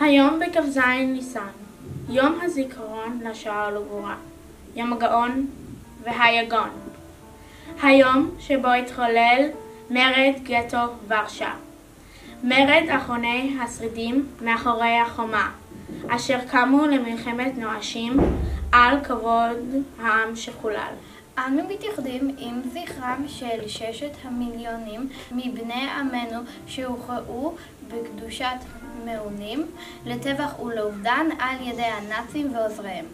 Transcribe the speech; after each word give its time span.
היום 0.00 0.38
בכ"ז 0.40 0.78
ניסן, 1.06 1.40
יום 2.08 2.38
הזיכרון 2.42 3.20
לשואה 3.24 3.68
ולגבורה, 3.68 4.14
יום 4.76 4.92
הגאון 4.92 5.46
והיגון. 6.02 6.70
היום 7.82 8.30
שבו 8.38 8.68
התחולל 8.68 9.48
מרד 9.90 10.32
גטו 10.42 10.78
ורשה. 11.08 11.52
מרד 12.44 12.84
אחרוני 12.96 13.56
השרידים 13.60 14.26
מאחורי 14.42 14.98
החומה, 14.98 15.50
אשר 16.08 16.38
קמו 16.50 16.86
למלחמת 16.86 17.58
נואשים 17.58 18.16
על 18.72 19.04
כבוד 19.04 19.74
העם 20.02 20.36
שחולל. 20.36 20.94
אנו 21.38 21.62
מתייחדים 21.68 22.34
עם 22.38 22.60
זכרם 22.72 23.24
של 23.26 23.68
ששת 23.68 24.12
המיליונים 24.24 25.08
מבני 25.32 25.88
עמנו 25.98 26.40
שהוכרעו 26.66 27.54
בקדושת 27.88 28.46
מעונים 29.04 29.66
לטבח 30.06 30.60
ולאובדן 30.60 31.26
על 31.38 31.56
ידי 31.60 31.82
הנאצים 31.82 32.54
ועוזריהם. 32.54 33.04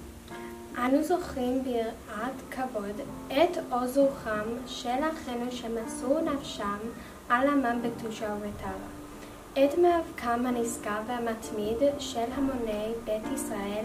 אנו 0.78 1.02
זוכרים 1.02 1.64
ביראת 1.64 2.36
כבוד 2.50 3.00
את 3.28 3.58
עוז 3.70 3.98
רוחם 3.98 4.48
של 4.66 4.88
אחינו 5.12 5.52
שמסרו 5.52 6.18
נפשם 6.20 6.78
על 7.28 7.48
עמם 7.48 7.78
בקדושה 7.82 8.34
ובטהרה. 8.34 8.96
את 9.52 9.78
מאבקם 9.78 10.46
הנשגב 10.46 11.02
והמתמיד 11.06 11.76
של 11.98 12.24
המוני 12.34 12.92
בית 13.04 13.22
ישראל 13.34 13.84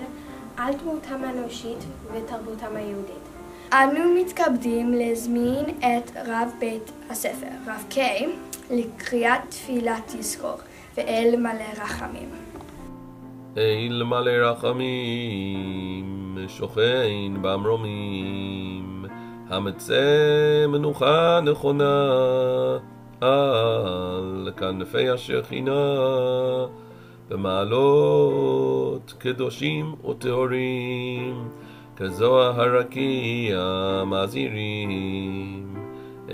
על 0.57 0.73
דמותם 0.73 1.23
האנושית 1.23 1.77
ותרבותם 2.11 2.75
היהודית. 2.75 3.31
אנו 3.73 4.15
מתכבדים 4.21 4.93
להזמין 4.93 5.65
את 5.79 6.11
רב 6.15 6.51
בית 6.59 6.91
הספר, 7.09 7.47
רב 7.67 7.85
קיי, 7.89 8.27
לקריאת 8.69 9.41
תפילת 9.49 10.01
תזכור, 10.07 10.55
ואל 10.97 11.35
מלא 11.37 11.83
רחמים. 11.83 12.29
אל 13.57 14.03
מלא 14.03 14.31
רחמים, 14.49 14.77
שוכן 16.47 17.33
במרומים, 17.41 19.05
המצא 19.49 20.65
מנוחה 20.67 21.39
נכונה 21.41 22.07
על 23.21 24.51
כנפי 24.57 25.09
השכינה, 25.09 25.95
במעלות 27.29 29.13
קדושים 29.17 29.95
וטהורים. 30.09 31.49
כזוהר 31.95 32.61
הרקיע 32.61 33.59
מזהירים 34.05 35.75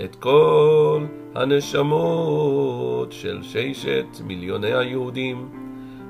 את 0.04 0.16
כל 0.16 1.04
הנשמות 1.38 3.12
של 3.12 3.42
ששת 3.42 4.20
מיליוני 4.24 4.72
היהודים, 4.74 5.48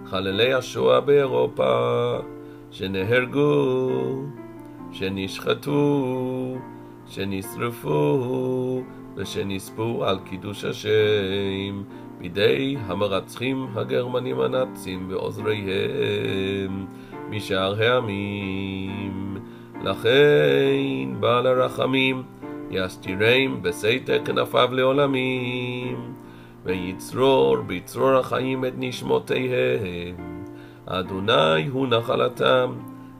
חללי 0.07 0.53
השואה 0.53 1.01
באירופה, 1.01 2.19
שנהרגו, 2.71 3.91
שנשחטו, 4.93 6.57
שנשרפו 7.07 8.83
ושנספו 9.17 10.05
על 10.05 10.19
קידוש 10.25 10.65
השם 10.65 11.83
בידי 12.19 12.77
המרצחים 12.87 13.67
הגרמנים 13.75 14.41
הנאצים 14.41 15.07
ועוזריהם 15.11 16.87
משאר 17.31 17.83
העמים. 17.83 19.37
לכן 19.85 21.21
בעל 21.21 21.47
הרחמים 21.47 22.23
יסתירם 22.71 23.63
בסתר 23.63 24.25
כנפיו 24.25 24.69
לעולמים, 24.73 26.15
ויצרור 26.65 27.57
בצרור 27.67 28.11
החיים 28.11 28.65
את 28.65 28.73
נשמותיהם. 28.77 30.45
אדוני 30.87 31.67
הוא 31.73 31.87
נחלתם, 31.87 32.73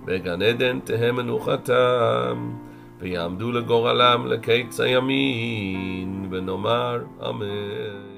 בגן 0.05 0.43
עדן 0.43 0.81
תהא 0.81 1.13
מנוחתם, 1.13 2.51
ויעמדו 2.99 3.53
לגורלם 3.53 4.27
לקיץ 4.27 4.81
הימין, 4.81 6.29
ונאמר 6.31 6.99
אמן. 7.29 8.18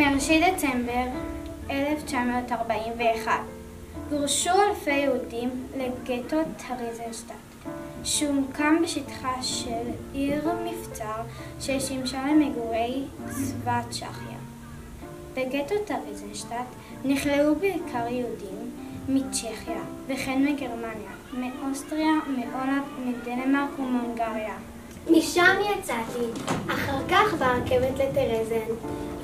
מראשית 0.00 0.44
דצמבר 0.54 1.06
1941 1.70 3.32
גורשו 4.10 4.50
אלפי 4.68 4.90
יהודים 4.90 5.50
לגטו 5.76 6.36
טריזנשטט, 6.68 7.34
שהוקם 8.04 8.76
בשטחה 8.82 9.42
של 9.42 9.90
עיר 10.12 10.48
מבצר 10.64 11.22
ששימשה 11.60 12.22
למגורי 12.30 13.04
צבא 13.28 13.80
צ'כיה. 13.90 14.38
בגטו 15.34 15.74
טריזנשטט 15.84 16.54
נכלאו 17.04 17.54
בעיקר 17.54 18.06
יהודים 18.08 18.70
מצ'כיה 19.08 19.82
וכן 20.08 20.44
מגרמניה, 20.44 21.12
מאוסטריה, 21.32 22.12
מהולנד, 22.28 22.82
מדנמרק 23.04 23.78
ומהונגריה. 23.78 24.54
משם 25.10 25.56
יצאתי, 25.60 26.42
אחר 26.68 26.98
כך 27.08 27.34
ברכבת 27.38 27.98
לטרזן, 27.98 28.74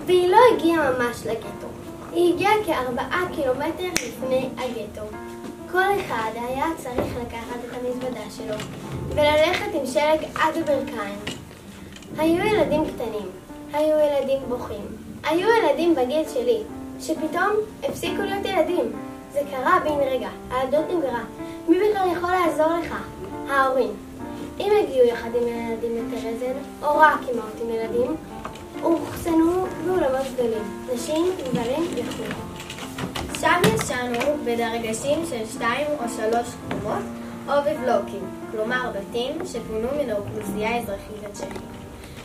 והיא 0.06 0.30
לא 0.30 0.38
הגיעה 0.52 0.90
ממש 0.92 1.26
לגטו. 1.26 1.66
היא 2.12 2.34
הגיעה 2.34 2.52
כארבעה 2.66 3.22
קילומטר 3.34 3.88
לפני 3.92 4.48
הגטו. 4.58 5.02
כל 5.70 6.00
אחד 6.00 6.30
היה 6.34 6.66
צריך 6.76 7.16
לקחת 7.16 7.56
את 7.64 7.76
המזוודה 7.76 8.30
שלו 8.36 8.54
וללכת 9.08 9.74
עם 9.74 9.86
שלג 9.86 10.28
עד 10.34 10.56
הברכיים. 10.56 11.18
היו 12.18 12.46
ילדים 12.46 12.84
קטנים, 12.84 13.28
היו 13.72 13.96
ילדים 13.98 14.38
בוכים, 14.48 14.86
היו 15.24 15.48
ילדים 15.48 15.94
בגיל 15.94 16.28
שלי, 16.34 16.62
שפתאום 17.00 17.50
הפסיקו 17.82 18.22
להיות 18.22 18.44
ילדים. 18.44 18.92
זה 19.32 19.40
קרה 19.50 19.78
בן 19.84 20.08
רגע, 20.10 20.28
הילדות 20.50 20.84
נגרעה. 20.88 21.24
מי 21.68 21.76
בכלל 21.76 22.08
יכול 22.12 22.30
לעזור 22.30 22.66
לך? 22.82 22.94
ההורים. 23.48 23.90
אם 24.60 24.72
הגיעו 24.82 25.06
יחד 25.06 25.28
עם 25.34 25.46
הילדים 25.46 26.08
לטרזן, 26.08 26.58
או 26.82 26.98
רק 26.98 27.20
אמהות 27.32 27.60
עם 27.62 27.70
ילדים, 27.70 28.16
אוחסנו 28.82 29.66
באולמות 29.84 30.26
גדולים, 30.34 30.86
נשים, 30.94 31.26
גברים 31.38 31.82
וכו'. 31.94 32.56
שם 33.40 33.60
ישנו 33.74 34.36
בדרגשים 34.44 35.18
של 35.30 35.46
שתיים 35.52 35.86
או 35.98 36.04
שלוש 36.16 36.46
קומות 36.70 37.02
או 37.48 37.52
בבלוקים, 37.62 38.24
כלומר 38.50 38.90
בתים 38.90 39.46
שפונו 39.46 39.88
מן 39.98 40.10
האוכלוסייה 40.10 40.70
האזרחית 40.70 41.24
הצ'כית. 41.30 41.62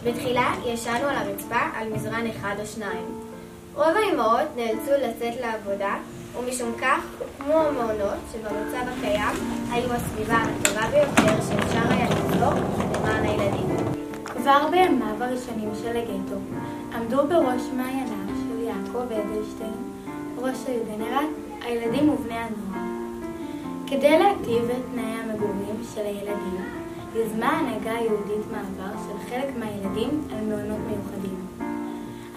בתחילה 0.03 0.53
ישנו 0.65 1.07
על 1.07 1.15
הרצפה 1.15 1.59
על 1.75 1.93
מזרן 1.93 2.27
אחד 2.27 2.55
או 2.59 2.65
שניים. 2.65 3.05
רוב 3.75 3.87
האמהות 3.87 4.47
נאלצו 4.55 4.91
לצאת 4.91 5.41
לעבודה, 5.41 5.95
ומשום 6.39 6.73
כך, 6.81 6.99
כמו 7.39 7.53
המעונות 7.53 8.19
שבמצב 8.33 8.85
הקיים, 8.97 9.35
היו 9.71 9.93
הסביבה 9.93 10.37
הטובה 10.37 10.87
ביותר 10.91 11.41
שאפשר 11.41 11.89
היה 11.89 12.09
ליצור 12.09 12.53
למען 12.95 13.25
הילדים. 13.25 13.70
כבר 14.41 14.67
בימיו 14.71 15.23
הראשונים 15.23 15.69
של 15.83 15.97
הגטו 15.97 16.35
עמדו 16.95 17.27
בראש 17.27 17.61
מעייניו 17.77 18.27
של 18.27 18.59
יעקב 18.59 19.11
אדלשטיין, 19.11 19.73
ראש 20.37 20.57
העיר 20.67 20.83
גנרל, 20.83 21.25
הילדים 21.61 22.09
ובני 22.09 22.33
הנוער. 22.33 22.83
כדי 23.87 24.19
להטיב 24.19 24.69
את 24.69 24.81
תנאי 24.91 25.03
המגורים 25.03 25.75
של 25.95 26.01
הילדים, 26.01 26.65
יזמה 27.15 27.49
ההנהגה 27.49 27.91
היהודית 27.91 28.45
מעבר 28.51 28.97
של 29.07 29.29
חלק 29.29 29.49
מהילדים 29.59 30.21
על 30.31 30.45
מעונות 30.45 30.79
מיוחדים. 30.87 31.47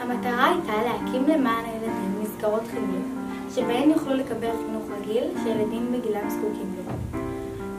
המטרה 0.00 0.50
הייתה 0.50 0.72
להקים 0.84 1.24
למען 1.28 1.64
הילדים 1.64 2.22
מסגרות 2.22 2.62
חינוך, 2.70 3.06
שבהן 3.54 3.90
יוכלו 3.90 4.14
לקבל 4.14 4.50
חינוך 4.66 4.84
רגיל 5.00 5.24
שילדים 5.42 5.92
בגילם 5.92 6.30
זקוקים 6.30 6.74
לו. 6.76 7.23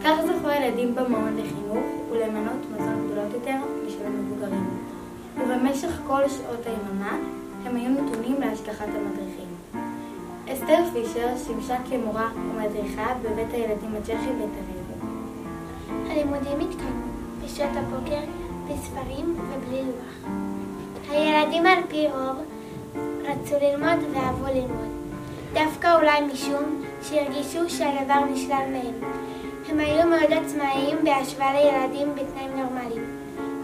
כך 0.05 0.15
זכו 0.25 0.47
הילדים 0.47 0.95
במעון 0.95 1.37
לחינוך 1.37 1.85
ולמנות 2.11 2.65
מזון 2.71 3.05
גדולות 3.05 3.33
יותר 3.33 3.55
משל 3.87 4.05
המבוגרים. 4.05 4.69
ובמשך 5.37 5.99
כל 6.07 6.29
שעות 6.29 6.65
היממה 6.65 7.17
הם 7.65 7.75
היו 7.75 7.89
נתונים 7.89 8.41
להשגחת 8.41 8.87
המדריכים. 8.87 9.47
אסתר 10.53 10.83
פישר 10.93 11.27
שימשה 11.45 11.75
כמורה 11.89 12.29
ומדריכה 12.35 13.13
בבית 13.21 13.53
הילדים 13.53 13.95
הצ'כי 13.97 14.13
בטרזן. 14.13 15.07
הלימודים 16.11 16.69
התקיימו 16.69 17.05
בשעות 17.45 17.71
הבוקר 17.75 18.21
בספרים 18.69 19.35
ובלי 19.37 19.81
לוח. 19.81 20.31
הילדים 21.09 21.65
על 21.65 21.79
פי 21.89 22.07
רוב 22.07 22.37
רצו 23.23 23.55
ללמוד 23.61 24.05
ואהבו 24.13 24.45
ללמוד, 24.47 24.91
דווקא 25.53 25.95
אולי 25.95 26.21
משום 26.33 26.83
שהרגישו 27.01 27.69
שהדבר 27.69 28.25
נשלל 28.31 28.65
מהם. 28.71 29.11
הם 29.69 29.79
היו 29.79 30.07
מאוד 30.09 30.31
עצמאיים 30.31 30.97
בהשוואה 31.03 31.53
לילדים 31.53 32.15
בתנאים 32.15 32.51
נורמליים, 32.57 33.03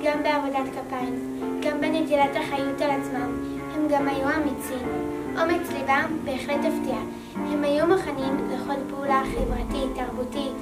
גם 0.04 0.24
בעבודת 0.24 0.72
כפיים, 0.74 1.40
גם 1.62 1.82
בנטילת 1.82 2.38
אחריות 2.38 2.82
על 2.82 2.90
עצמם, 2.92 3.60
הם 3.76 3.88
גם 3.90 4.08
היו 4.08 4.28
אמיצים. 4.38 4.88
אומץ 5.38 5.72
ליבם 5.72 6.18
בהחלט 6.26 6.60
הפתיע. 6.60 6.98
הם 7.36 7.64
היו 7.64 7.88
מוכנים 7.88 8.50
לכל 8.52 8.74
פעולה 8.90 9.22
חברתית, 9.26 9.90
תרבותית. 9.96 10.54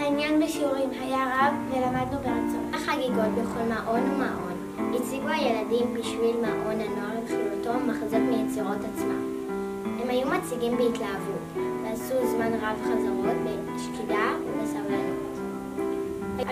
העניין 0.00 0.42
בשיעורים 0.42 0.90
היה 1.00 1.24
רב 1.24 1.54
ולמדנו 1.70 2.18
ברצון. 2.18 2.70
החגיגות 2.74 3.32
בכל 3.42 3.62
מעון 3.68 4.00
ומעון 4.00 4.54
הציגו 4.94 5.28
הילדים 5.28 5.94
בשביל 5.94 6.36
מעון 6.36 6.80
הנוער 6.80 7.20
בכללותו 7.24 7.70
מחזות 7.86 8.22
מיצירות 8.30 8.78
עצמם. 8.94 9.24
הם 10.02 10.10
היו 10.10 10.26
מציגים 10.28 10.76
בהתלהבות, 10.76 11.64
ועשו 11.82 12.26
זמן 12.26 12.52
רב 12.52 12.78
חזרות 12.84 13.36
בשקידה. 13.74 14.53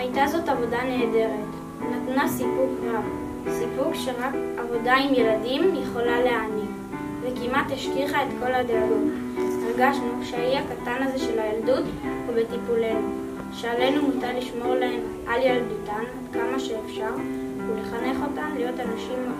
הייתה 0.03 0.27
זאת 0.27 0.49
עבודה 0.49 0.83
נהדרת, 0.83 1.49
נתנה 1.79 2.27
סיפוק 2.27 2.71
רב, 2.83 3.03
סיפוק 3.49 3.93
שרק 3.93 4.33
עבודה 4.57 4.93
עם 4.93 5.13
ילדים 5.13 5.75
יכולה 5.75 6.23
להעניק, 6.23 6.69
וכמעט 7.21 7.71
השכיחה 7.71 8.23
את 8.23 8.27
כל 8.39 8.53
הדאגות. 8.53 9.07
הרגשנו 9.37 10.11
שהאי 10.23 10.57
הקטן 10.57 11.03
הזה 11.03 11.19
של 11.19 11.39
הילדות 11.39 11.83
הוא 12.27 12.35
בטיפולנו, 12.35 13.07
שעלינו 13.53 14.01
מוטל 14.01 14.37
לשמור 14.37 14.75
להן 14.75 14.99
על 15.27 15.41
ילדותן 15.41 16.03
עד 16.03 16.33
כמה 16.33 16.59
שאפשר, 16.59 17.13
ולחנך 17.67 18.17
אותן 18.29 18.51
להיות 18.55 18.79
אנשים 18.79 19.31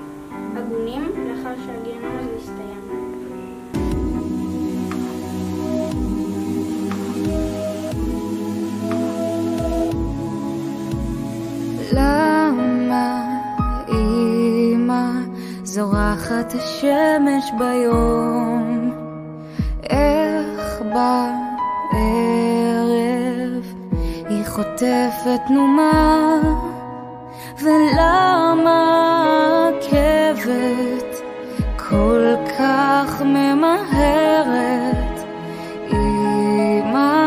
הגונים 0.55 1.01
לאחר 1.03 1.55
שהגיהנום 1.65 2.17
הזה 2.20 2.36
יסתיים. 2.38 2.83
זורחת 15.74 16.53
השמש 16.53 17.51
ביום? 17.58 18.92
איך 19.84 20.82
בערב 20.82 22.03
היא 24.30 24.46
חוטפת 24.46 25.39
תנומה? 25.48 26.39
ולמה 27.62 28.80
עקבת 29.70 31.22
כל 31.89 32.36
כך 32.60 33.22
ממהרת? 33.22 35.20
למה? 35.92 37.24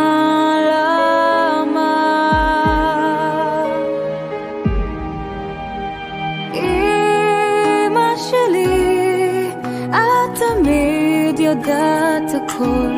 יודעת 11.56 12.34
הכל, 12.34 12.90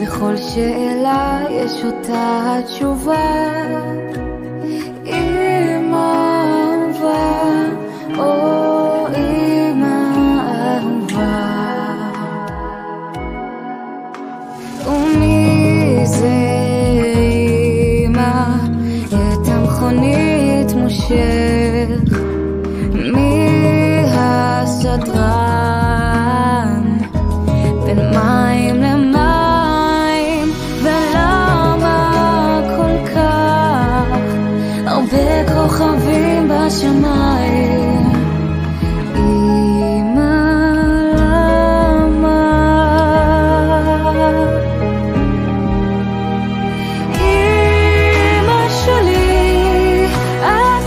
לכל 0.00 0.36
שאלה 0.36 1.40
יש 1.50 1.84
אותה 1.84 2.56
תשובה. 2.66 4.05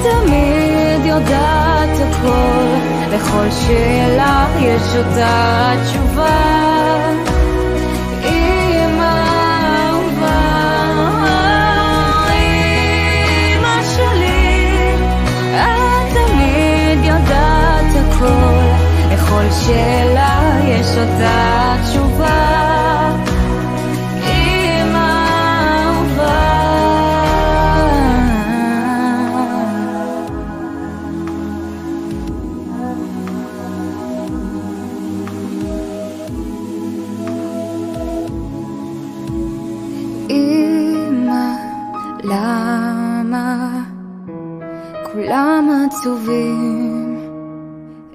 תמיד 0.04 1.06
יודעת 1.06 1.90
הכל, 2.10 2.76
לכל 3.16 3.52
שאלה 3.52 4.48
יש 4.60 4.96
אותה 4.96 5.74
תשובה. 5.86 6.09
למה 42.30 43.82
כולם 45.12 45.86
עצובים? 45.86 47.20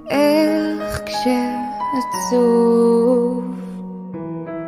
איך 0.09 1.01
כשעצוב 2.25 2.63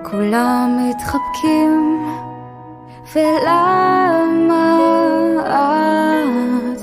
כולם 0.04 0.90
מתחבקים? 0.90 2.04
ולמה 3.16 4.78
את 6.74 6.82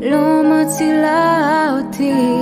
לא 0.00 0.42
מצילה 0.44 1.66
אותי? 1.78 2.41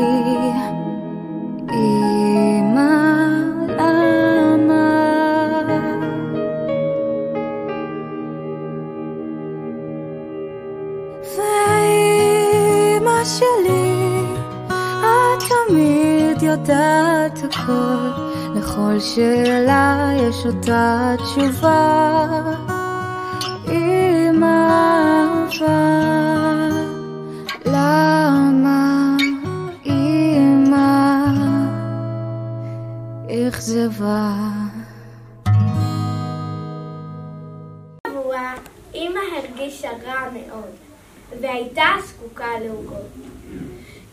שלי, 13.38 14.22
את 14.66 15.42
תמיד 15.48 16.42
יודעת 16.42 17.38
הכל, 17.38 18.10
לכל 18.54 19.00
שאלה 19.00 20.10
יש 20.16 20.46
אותה 20.46 21.14
תשובה. 21.22 22.38
אמא 23.68 24.68
אהובה, 24.70 26.68
למה? 27.66 29.16
אמא? 29.86 31.26
אכזבה? 33.48 34.32
אמא 38.94 39.20
הרגישה 39.36 39.88
רע 40.06 40.30
מאוד, 40.32 40.74
והייתה 41.40 41.84
זקוקה 42.40 42.58
לעוגות. 42.58 43.06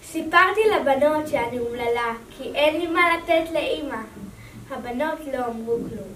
סיפרתי 0.03 0.62
לבנות 0.75 1.27
שאני 1.27 1.60
אומללה, 1.60 2.13
כי 2.29 2.43
אין 2.55 2.81
לי 2.81 2.88
מה 2.88 3.01
לתת 3.17 3.51
לאמא. 3.53 4.01
הבנות 4.69 5.19
לא 5.34 5.46
אמרו 5.46 5.77
כלום. 5.89 6.13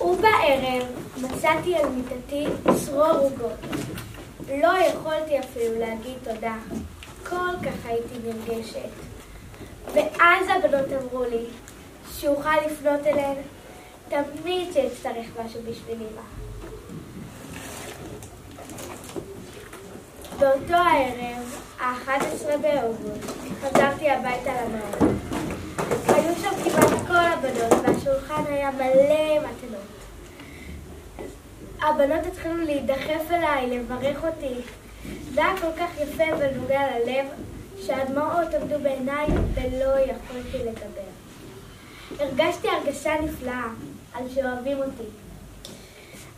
ובערב 0.00 0.86
מצאתי 1.22 1.76
על 1.76 1.88
מיטתי 1.88 2.46
צרור 2.84 3.06
עוגות. 3.06 3.58
לא 4.48 4.72
יכולתי 4.78 5.38
אפילו 5.38 5.78
להגיד 5.78 6.14
תודה. 6.24 6.56
כל 7.28 7.56
כך 7.62 7.86
הייתי 7.86 8.14
נרגשת. 8.24 8.90
ואז 9.94 10.46
הבנות 10.48 10.88
אמרו 11.02 11.24
לי 11.24 11.44
שאוכל 12.12 12.56
לפנות 12.66 13.06
אליהן 13.06 13.36
תמיד 14.08 14.72
שאצטרך 14.72 15.26
משהו 15.44 15.60
בשביל 15.62 15.96
אמא. 15.96 16.43
באותו 20.38 20.74
הערב, 20.74 21.60
ה-11 21.80 22.56
באוגוסט, 22.60 23.34
חזרתי 23.60 24.10
הביתה 24.10 24.52
למעון. 24.52 25.18
היו 26.08 26.34
שם 26.42 26.50
כמעט 26.64 27.06
כל 27.06 27.14
הבנות, 27.16 27.72
והשולחן 27.82 28.42
היה 28.48 28.70
מלא 28.70 29.38
מתנות. 29.38 29.80
הבנות 31.82 32.26
התחילו 32.26 32.56
להידחף 32.56 33.30
אליי, 33.30 33.66
לברך 33.70 34.24
אותי. 34.24 34.54
זה 35.34 35.44
היה 35.44 35.56
כל 35.60 35.72
כך 35.80 36.00
יפה 36.00 36.24
ונוגע 36.38 36.80
ללב, 36.98 37.26
שהדמעות 37.82 38.54
עמדו 38.54 38.78
בעיניי 38.82 39.26
ולא 39.54 39.98
יכולתי 39.98 40.58
לדבר. 40.58 41.10
הרגשתי 42.18 42.68
הרגשה 42.68 43.14
נפלאה 43.20 43.68
על 44.14 44.24
שאוהבים 44.34 44.78
אותי. 44.78 45.10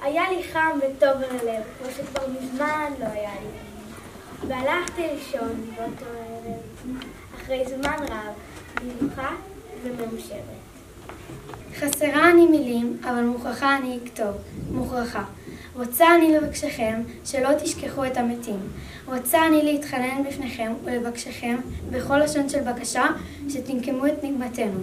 היה 0.03 0.31
לי 0.31 0.43
חם 0.53 0.79
וטוב 0.79 1.23
על 1.23 1.39
הלב, 1.41 1.63
כמו 1.79 1.91
שכבר 1.97 2.27
מזמן 2.29 2.93
לא 3.01 3.07
היה 3.07 3.35
לי. 3.43 3.66
והלכתי 4.49 5.03
לישון 5.15 5.65
באותו 5.77 6.05
ערב, 6.05 6.99
אחרי 7.37 7.65
זמן 7.69 7.97
רב, 8.09 8.35
נינוחה 8.85 9.31
ומאושרת. 9.83 10.41
חסרה 11.77 12.31
אני 12.31 12.47
מילים, 12.47 12.97
אבל 13.05 13.23
מוכרחה 13.23 13.77
אני 13.77 13.99
אכתוב, 14.05 14.37
מוכרחה. 14.71 15.25
רוצה 15.75 16.15
אני 16.15 16.37
לבקשכם 16.37 17.03
שלא 17.25 17.49
תשכחו 17.63 18.05
את 18.05 18.17
המתים. 18.17 18.61
רוצה 19.07 19.47
אני 19.47 19.63
להתחנן 19.63 20.23
בפניכם 20.29 20.73
ולבקשכם 20.85 21.57
בכל 21.91 22.19
לשון 22.19 22.49
של 22.49 22.61
בקשה 22.61 23.05
שתנקמו 23.49 24.07
את 24.07 24.25
נקמתנו. 24.25 24.81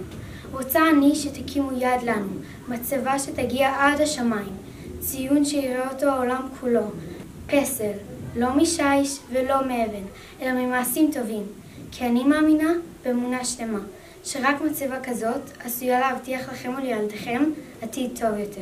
רוצה 0.52 0.80
אני 0.90 1.14
שתקימו 1.14 1.72
יד 1.72 2.02
לנו, 2.02 2.28
מצבה 2.68 3.18
שתגיע 3.18 3.74
עד 3.78 4.00
השמיים, 4.00 4.52
ציון 4.98 5.44
שיראה 5.44 5.90
אותו 5.90 6.06
העולם 6.06 6.48
כולו, 6.60 6.86
פסל, 7.46 7.92
לא 8.36 8.56
משיש 8.56 9.18
ולא 9.32 9.66
מאבן, 9.68 10.04
אלא 10.42 10.52
ממעשים 10.52 11.10
טובים. 11.14 11.42
כי 11.90 12.06
אני 12.06 12.24
מאמינה 12.24 12.70
באמונה 13.04 13.44
שלמה, 13.44 13.78
שרק 14.24 14.60
מצבה 14.60 15.00
כזאת 15.00 15.42
עשויה 15.64 16.00
להבטיח 16.00 16.48
לכם 16.52 16.74
ולילדיכם 16.78 17.44
עתיד 17.82 18.10
טוב 18.20 18.38
יותר. 18.38 18.60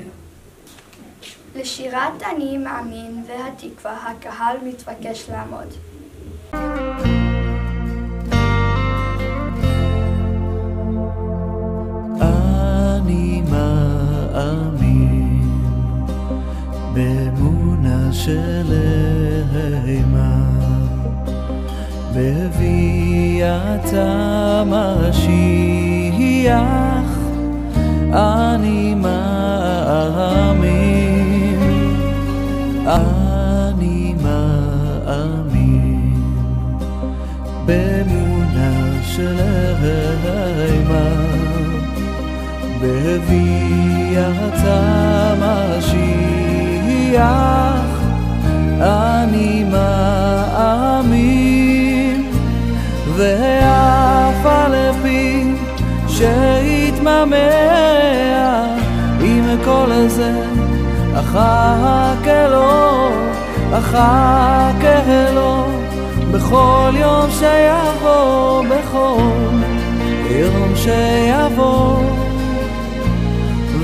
לשירת 1.57 2.23
אני 2.23 2.59
מאמין 2.59 3.25
והתקווה 3.27 4.11
הקהל 4.11 4.57
מתבקש 4.65 5.31
לעמוד. 5.31 5.69
אני 12.21 13.43
מאמין 13.51 14.63
באמונה 16.95 18.13
שלמה 19.93 20.43
בביאת 22.15 23.93
המשיח 24.65 25.33
אני 28.13 28.92
אחכה 61.73 62.49
לו, 62.49 63.11
אחכה 63.73 65.31
לו 65.35 65.65
בכל 66.33 66.91
יום 66.95 67.31
שיבוא, 67.31 68.65
בכל 68.65 69.23
יום 70.31 70.73
שיבוא. 70.77 71.97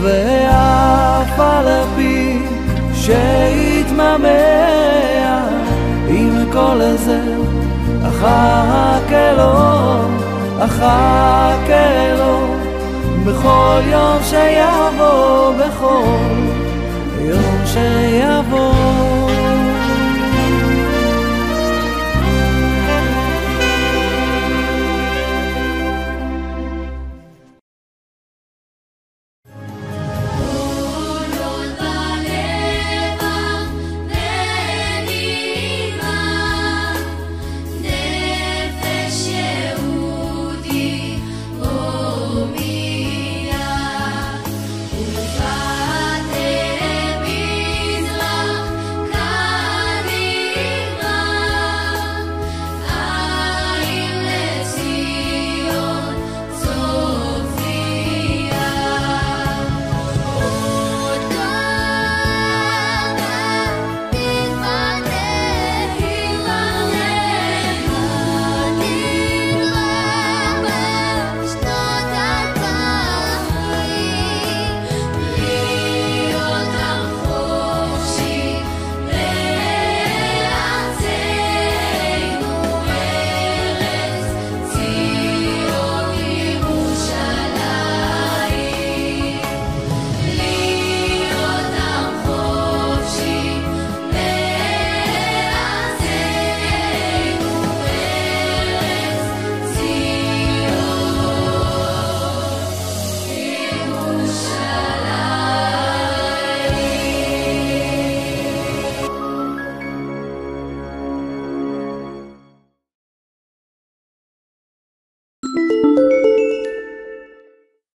ואף 0.02 1.40
על 1.40 1.66
פי 1.96 2.38
שיתממע 2.94 4.28
עם 6.08 6.44
כל 6.52 6.80
זה 6.96 7.20
אחכה 8.08 9.32
לו, 9.36 10.00
אחכה 10.64 12.14
לו 12.18 12.54
בכל 13.24 13.80
יום 13.90 14.18
שיבוא, 14.22 15.52
בכל 15.52 16.57
ביום 17.28 17.66
שיבוא. 17.66 19.17